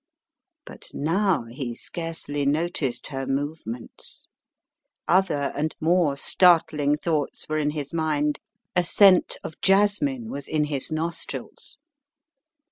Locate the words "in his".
7.59-7.93, 10.47-10.91